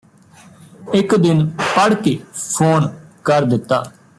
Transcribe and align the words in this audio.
ਇਕ 0.93 1.15
ਦਿਨ 1.15 1.45
ਪੜ੍ਹ 1.75 1.95
ਕੇ 1.95 2.17
ਫੋਨ 2.33 2.87
ਕਰ 3.23 3.43
ਦਿੱਤਾ 3.43 3.83